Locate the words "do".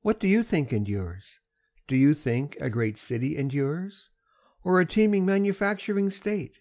0.20-0.26, 1.86-1.96